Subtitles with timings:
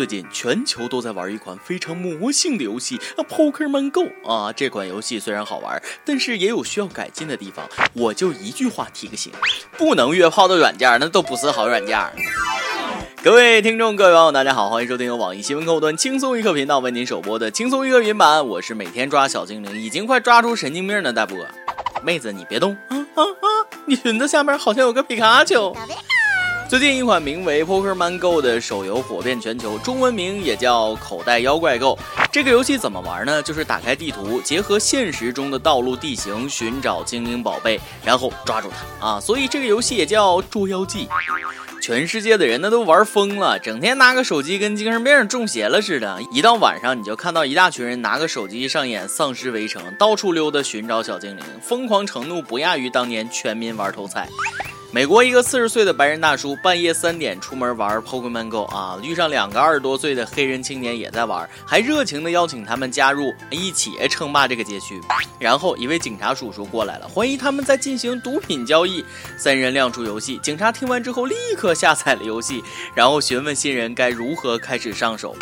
[0.00, 4.50] 最近全球都在玩一款非常魔性的游戏啊《Pokemon Go》啊！
[4.50, 7.68] 这款游戏虽然好玩，但是也有需要改进的地方。
[7.92, 9.30] 我就一句话提个醒：
[9.76, 12.00] 不能约炮的软件那都不是好软件。
[13.22, 18.46] 各位听众，各位网友，大家好，欢迎收听由网易新闻客户端轻松一刻频道为您首播的轻松一刻云版。
[18.46, 21.36] 我是每天抓小精灵，已经快抓出神经病的大波。
[22.02, 23.46] 妹子，你别动啊啊啊！
[23.84, 25.76] 你裙子下面好像有个皮卡丘。
[26.70, 31.98] 最近一款名为《Pokemon Go》的手游火遍全球，中文名也叫《口袋妖怪 Go》。
[32.30, 33.42] 这个游戏怎么玩呢？
[33.42, 39.20] 就是打开地图，结合现实中的道路地形，寻找精灵宝贝，然后抓住它啊！
[39.20, 41.08] 所以这个游戏也叫捉妖记。
[41.82, 46.20] 全世界的人那都玩疯了，整天拿个手机跟精神病中邪了似的。
[46.30, 54.28] 一到晚上，你就看到一大群人拿个手机上演丧尸围城，到处溜达寻找小精灵，疯狂程度不亚于当年全民玩偷菜。
[54.92, 65.00] 美国一个四十岁的白人大叔半夜三点出门玩 Pokemon Go 啊，遇上两个二十多岁的黑人青年也在玩，还热情的邀请他们加入，一起称霸这个街区。
[65.38, 69.04] 然后一位警察叔叔过来了，怀疑他们在进行毒品交易。
[69.36, 75.36] 三人亮出游戏，警察听完之后立刻下载了游戏，然后询问新人该如何开始上手。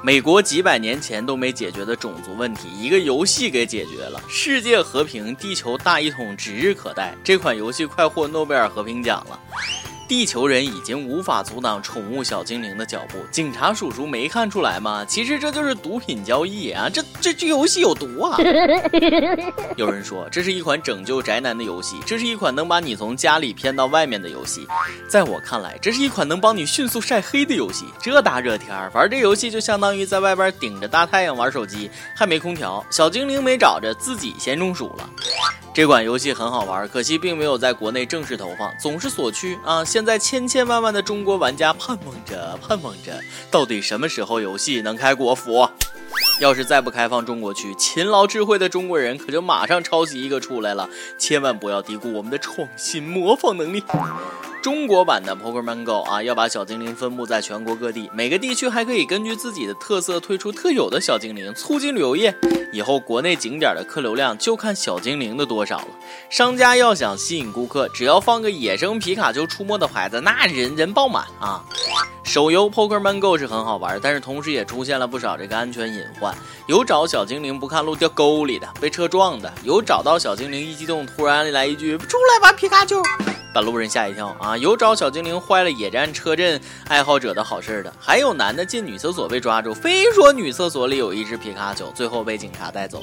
[0.00, 4.22] 美国几百年前都没解决的种族问题，一个游戏给解决了。
[4.28, 7.16] 世界和平，地球大一统指日可待。
[7.24, 9.38] 这款游戏快获诺贝尔和平奖了。
[10.08, 15.04] 地球人已经无法阻挡宠物小精灵的脚步，警察叔叔没看出来吗？
[15.06, 16.88] 其实这就是毒品交易啊！
[16.88, 18.38] 这这这游戏有毒啊！
[19.76, 24.66] 有人说这是一款拯救宅男的游戏，这是一款能把你从家里骗到外面的游戏。
[25.06, 27.84] 在我看来，这是一款能帮你迅速晒黑的游戏。
[28.00, 35.08] 这大热天玩这游戏，就相当于在外边顶着大太阳玩手机，还没空调，小精灵没找着，自己先中暑了。
[35.74, 39.84] 这款游戏很好玩，可惜并没有在国内正式投放，总是锁区啊！
[39.84, 45.68] 现现在千千万万的中国玩家盼望着，盼望着，到底什么时候游戏能开国服？
[46.40, 50.88] 要是再不开放中国区，勤劳智慧的中国人可就马上抄袭一个出来了！
[51.18, 53.82] 千万不要低估我们的创新模仿能力。
[54.68, 62.34] 中国版的 Pokemon Go 啊，要把小精灵分布在全国各地，每个地区还可以根据自己的特色推出特有的小精灵，促进旅游业。
[62.70, 65.88] 以后国内景点的客流量就看小精灵的多少了。
[66.28, 71.64] 商家要想吸引顾客，只要放个野生皮卡丘出没的牌子，那人人爆满啊！
[72.22, 76.36] 手游 Pokemon Go 是很好玩，但是同时也出现了不少这个安全隐患，
[76.66, 83.02] 有找小精灵不看路掉沟里的，被车撞的；有找到小精灵一激动突然来一句“出来吧，皮卡丘”。
[83.58, 84.56] 把路人吓一跳啊！
[84.56, 93.02] 有找小精灵坏了野战车阵爱好者的好事的，还有男的进女厕所被抓住，非说女厕所里有一只皮卡丘，最后被警察带走。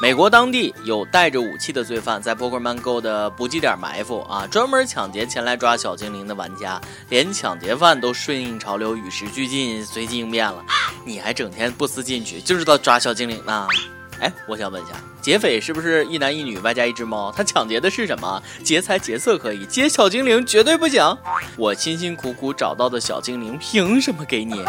[0.00, 10.64] 美国当地有带着武器的罪犯在 Pokemon Go 的补给点埋伏啊，专门抢劫前来抓小精灵的玩家，连抢劫犯都顺应潮流，与时俱进，随机应变了。
[11.04, 13.68] 你还整天不思进取，就知道抓小精灵呢？
[14.20, 17.30] 哎，我想问一下，劫匪是不是一男一女外加一只猫？
[17.32, 18.42] 他抢劫的是什么？
[18.64, 21.16] 劫财劫色可以，劫小精灵绝对不行。
[21.56, 24.60] 我辛辛苦苦找到的小精灵，凭什么给你？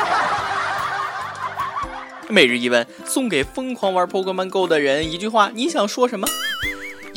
[2.30, 6.28] 每日一问，送给疯狂玩 Pokemon Go 的人一句话：你想说什么？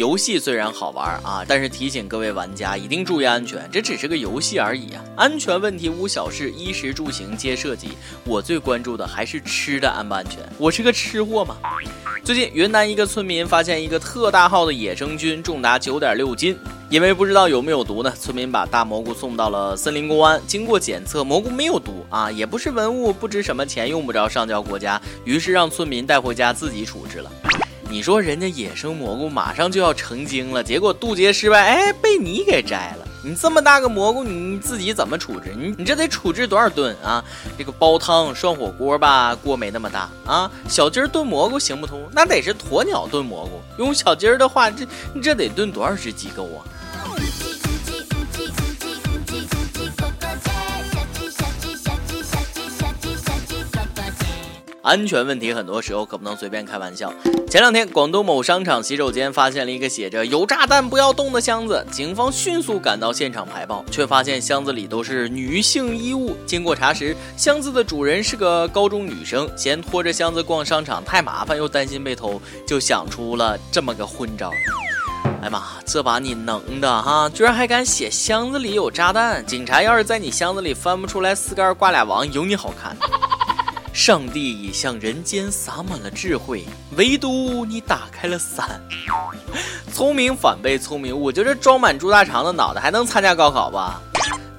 [0.01, 7.89] 游戏虽然好玩啊，但是提醒各位玩家一定注意安全，这只是个游戏而已啊，安全问题无小事，衣食住行皆涉及。
[8.25, 11.55] 我最关注的还是吃的安不安全，我是个吃货嘛。
[12.25, 16.57] 最近云南一个村民发现一个特大号的野生菌，重达九点六斤，
[16.89, 27.31] 因为不知道有没有毒呢，村民把大蘑菇送到了森林公安，经过检测，蘑菇没有毒啊，也不是文物，不值什么钱，用不着上交国家，于是让村民带回家自己处置了。
[27.91, 33.09] 你说人家野生蘑菇马上就要成精了，结果渡劫失败，哎，被你给摘了。
[33.21, 35.53] 你这么大个蘑菇，你自己怎么处置？
[35.59, 37.23] 你你这得处置多少顿啊？
[37.59, 40.49] 这个煲汤涮火锅吧，锅没那么大啊。
[40.69, 43.61] 小鸡儿炖蘑菇行不通，那得是鸵鸟炖蘑菇。
[43.77, 44.87] 用小鸡儿的话，这
[45.21, 46.63] 这得炖多少只鸡够啊？
[54.83, 57.13] 安全问题很多时候可不能随便开玩笑。
[57.51, 66.35] 前两天，广东某商场洗手间发现了一个写着“有炸弹不要动”的箱子，警方迅速赶到现场排爆，却发现箱子里都是女性衣物。
[66.47, 74.51] 经过查实，箱子的主人是个高中女生，嫌拖着箱子逛商场太麻烦，又担心被偷，就想出了这么个昏招。
[75.43, 79.45] 哎妈，这把你能的哈，居然还敢写箱子里有炸弹！
[79.45, 82.97] 警察要是在你箱子里翻不出来四杆挂俩王，有你好看。
[84.03, 86.65] 上帝已向人间洒满了智慧，
[86.97, 88.81] 唯独你打开了伞。
[89.93, 94.01] 聪明反被聪明误，就这装满猪大肠的脑袋还能参加高考吧？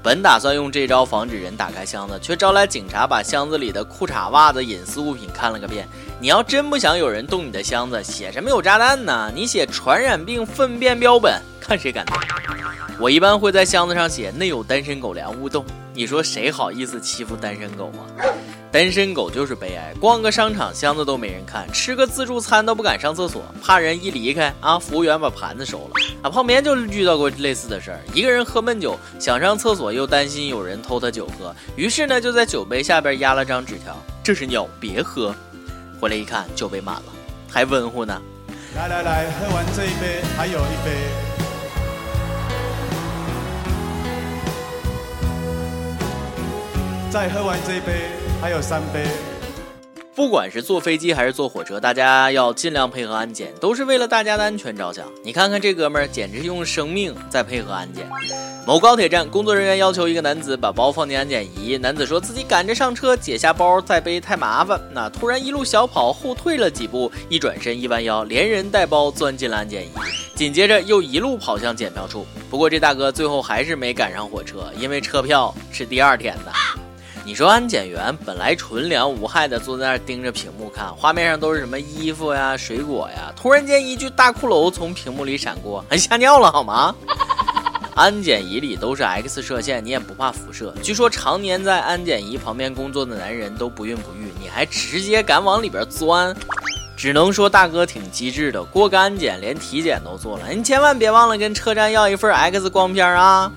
[0.03, 5.87] 本打算用这招防止人打开箱子，却招来警察把箱子里的裤衩、袜子、隐私物品看了个遍。
[6.19, 9.31] 你要真不想有人动你的箱子，写什么有炸弹呢？
[9.33, 12.15] 你写传染病粪便标本，看谁敢动。
[12.99, 15.65] 我一般会在箱子上写内有单身狗粮勿动。
[15.95, 18.05] 你说谁好意思欺负单身狗啊？
[18.71, 25.91] 单身狗就是悲哀，逛个商场箱子都没人看，吃个自助餐都不敢上厕所，怕人一离开啊，服务员把盘子收了。
[26.21, 35.35] 啊，泡棉就遇到过类似的事儿，一个人喝闷酒，想上厕所又担心有人偷他酒喝，于是呢就在酒杯下边压了张纸条：“这是尿，别喝。”
[35.99, 37.03] 回来一看，酒杯满了，
[37.49, 38.21] 还温乎呢。
[38.77, 40.91] 来来来，喝完这一杯，还有一杯。
[47.11, 48.09] 再喝完这一杯，
[48.41, 49.05] 还有三杯。
[50.13, 55.05] 不管是坐飞机还是坐火车，大家要尽量配合安检，都是为了大家的安全着想。
[55.23, 58.09] 你看看这哥们儿，简直用生命在配合安检。
[58.67, 64.79] 某高铁站工作人员要求一个男子把包放进安检仪，男子说自己赶着上车，解下包再背太麻烦。
[64.91, 69.91] 那突然一路小跑后退了几步，一转身一弯腰，连人带包钻进了安检仪，
[70.35, 72.27] 紧接着又一路跑向检票处。
[72.49, 76.80] 不过这大哥最后还是没赶上火车，因为车票是第二天的。
[77.23, 86.93] 你说安检员本来纯良无害的坐在那儿盯着屏幕看，画面上都是什么衣服呀、水果呀，突然间一具大骷髅从屏幕里闪过，还吓尿了好吗？
[87.93, 90.73] 安检仪里都是 X 射线，你也不怕辐射？
[90.81, 96.35] 据说常年在安检仪旁边工作的男人都不孕不育，你还直接敢往里边钻？
[96.97, 100.47] 只能说大哥挺机智的，过个安检连体检都做了。
[100.49, 103.51] 你千万别忘了跟车站要一份 X 光片啊！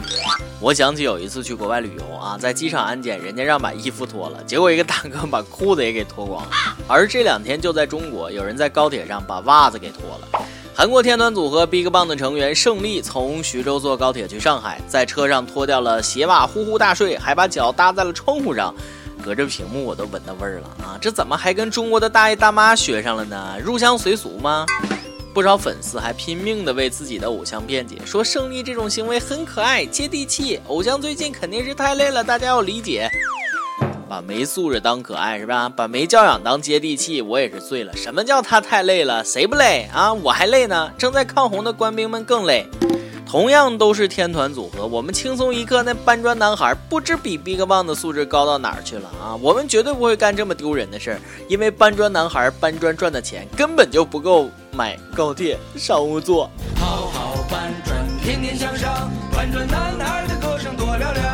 [0.64, 6.50] 我想起有一次去国外旅游啊，在机场安检，人家让把衣服脱了，结果一个大哥把裤子也给脱光了。
[6.88, 10.46] 而这两天就在中国，有人在高铁上把袜子给脱了。
[10.74, 18.74] 韩国天团组合 BigBang 的成员胜利从徐州坐高铁去上海，在车上脱掉了鞋袜，呼呼大睡，还把脚搭在了窗户上，
[19.22, 20.96] 隔着屏幕我都闻到味儿了啊！
[20.98, 23.58] 这怎么还跟中国的大爷大妈学上了呢？
[23.62, 24.64] 入乡随俗吗？
[25.34, 30.60] 不少粉丝还拼命的为自己的偶像辩解，说胜利这种行为很可爱、接地气。
[30.68, 33.10] 偶像最近肯定是太累了，大家要理解。
[34.08, 35.68] 把没素质当可爱是吧？
[35.68, 37.92] 把没教养当接地气，我也是醉了。
[37.96, 39.24] 什么叫他太累了？
[39.24, 40.12] 谁不累啊？
[40.12, 40.92] 我还累呢。
[40.96, 42.64] 正在抗洪的官兵们更累。
[43.26, 49.34] 同样都是天团组合，我们轻松一刻那搬砖男孩不知比 BigBang 的素质高到哪儿去了啊！
[49.42, 56.50] 我们绝对不会干这么丢人的事儿，因为搬砖男孩搬砖赚的钱根本就不够买高铁商务座。
[56.76, 61.24] 好好搬砖，天天向上，搬砖男孩的歌声多嘹亮。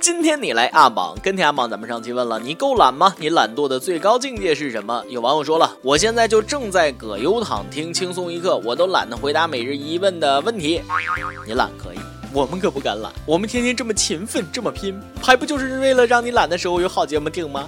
[0.00, 3.14] 今天你来阿榜，跟天阿榜，咱们上期问了，你够懒吗？
[3.18, 5.04] 你懒惰的最高境界是什么？
[5.08, 10.82] 有网友说了，我现在就正在葛优躺听轻松一刻，我都懒得回答每日一问的问题。
[11.46, 11.98] 你懒可以，
[12.32, 17.66] 我们可不敢懒，我们天天这么勤奋，这么拼，还不就是为了让你懒的时候有好节目听吗？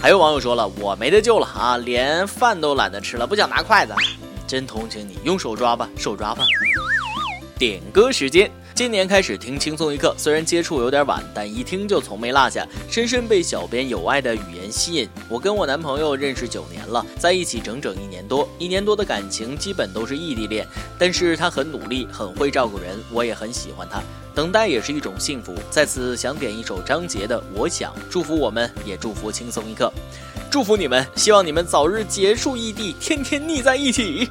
[0.00, 3.94] 还有网友说了，我没得救了啊，连饭都懒得吃了，不想拿筷子，
[4.46, 6.44] 真同情你，用手抓吧，手抓吧。
[7.58, 8.50] 点歌时间。
[8.74, 15.06] 今年开始听轻松一刻，虽然接触有点晚，但一听就从没落下，深深被小编有爱的语言吸引。
[15.28, 20.66] 我跟我男朋友认识九年了，在一起整整一年多，一年多的感情基本都是异地恋。
[20.98, 24.02] 但是他很努力，很会照顾人，我也很喜欢他。
[24.34, 25.54] 等待也是一种幸福。
[25.70, 29.92] 在此想点一首张杰的《我想》，祝福我们，也祝福轻松一刻，
[30.50, 34.30] 祝福你们，希望你们早日结束异地，天天腻在一起。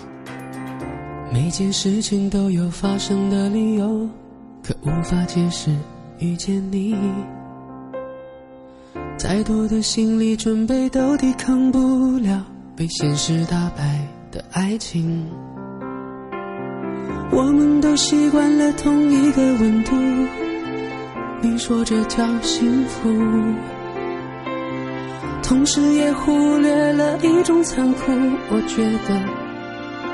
[1.33, 4.05] 每件事情都有发生的理由，
[4.61, 5.73] 可无法解释
[6.19, 6.93] 遇见你。
[9.17, 12.45] 再多的心理准备都抵抗不了
[12.75, 15.25] 被现实打败的爱情。
[17.31, 19.95] 我们都习惯了同一个温度，
[21.41, 23.09] 你说这叫幸福，
[25.41, 28.11] 同时也忽略了一种残酷。
[28.49, 29.40] 我觉得。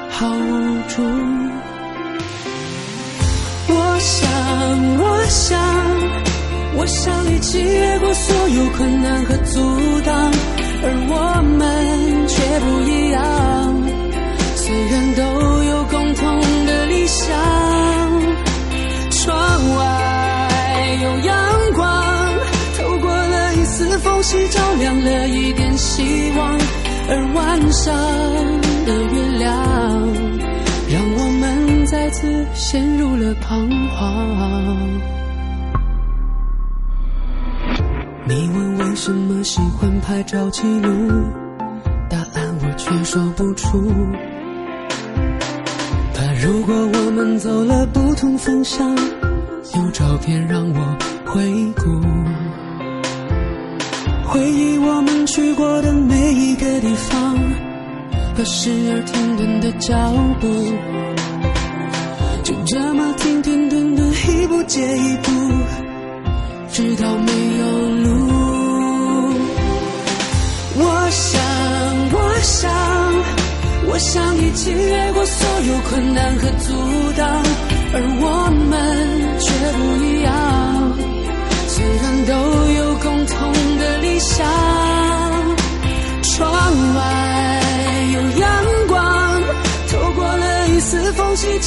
[0.09, 1.03] 好无助。
[3.69, 4.29] 我想
[4.99, 5.59] 我想
[6.75, 9.59] 我想一起越过所有困难和阻
[10.05, 10.31] 挡
[10.83, 13.97] 而我们却不一样。
[14.55, 17.25] 虽然都有共同的理想
[19.11, 22.33] 窗外有阳光
[22.77, 26.59] 透过了一丝缝隙照亮了一点希望
[27.09, 27.95] 而晚上
[28.85, 29.76] 的月亮
[32.53, 34.77] 陷入了彷徨。
[38.25, 40.89] 你问为什么喜欢拍照记录，
[42.09, 43.79] 答案我却说不出。
[46.13, 48.89] 怕如果我们走了不同方向，
[49.75, 51.41] 有照片让我回
[51.75, 51.83] 顾。
[54.25, 57.37] 回忆我们去过的每一个地方，
[58.35, 59.95] 和时而停顿的脚
[60.41, 60.47] 步，
[62.69, 65.31] 这么停停顿顿，一步接一步，
[66.69, 67.65] 直到没有
[68.03, 68.09] 路。
[70.75, 71.41] 我想，
[72.11, 72.69] 我想，
[73.87, 76.73] 我想一起越过所有困难和阻
[77.15, 77.41] 挡，
[77.93, 80.46] 而我们却不一样。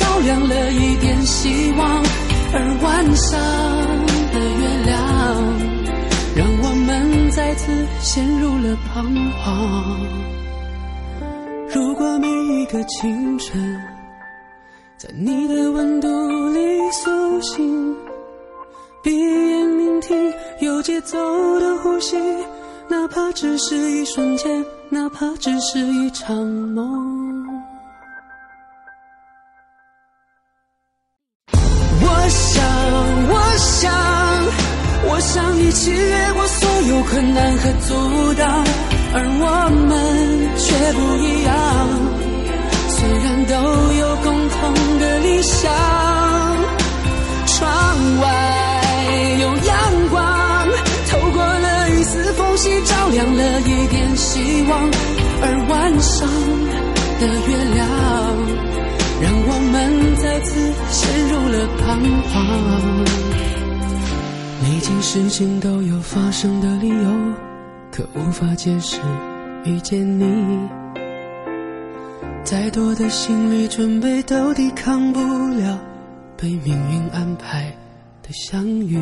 [0.00, 2.02] 照亮了一点希望。
[2.52, 3.38] 而晚上
[4.33, 4.97] 的月亮，
[6.35, 9.04] 让我们再次陷入了彷
[9.38, 10.00] 徨。
[11.73, 13.80] 如果每一个清晨，
[14.97, 16.09] 在你的温度
[16.49, 16.59] 里
[16.90, 17.95] 苏醒。
[19.02, 21.16] 闭眼聆听有节奏
[21.61, 22.16] 的呼吸，
[22.88, 27.30] 哪怕只是一瞬间，哪怕只是一场梦。
[35.81, 38.65] 起越过所有困难和阻挡，
[39.15, 39.49] 而我
[39.89, 39.89] 们
[40.61, 41.57] 却不一样。
[42.87, 43.55] 虽然都
[43.97, 44.61] 有共同
[44.99, 45.73] 的理想，
[47.47, 47.57] 窗
[48.21, 48.29] 外
[49.41, 49.73] 有阳
[50.11, 50.69] 光，
[51.09, 54.85] 透过了一丝缝隙，照亮了一点希望。
[55.41, 56.29] 而晚上
[57.21, 57.89] 的月亮，
[59.23, 60.61] 让我们再次
[60.93, 61.97] 陷入了彷
[62.29, 63.50] 徨。
[64.81, 67.35] 每件事情都有发生的理由，
[67.93, 68.99] 可无法解释
[69.63, 70.59] 遇见你。
[72.43, 75.79] 再多的心理准备都抵抗不了
[76.35, 77.71] 被命运安排
[78.23, 78.99] 的相遇。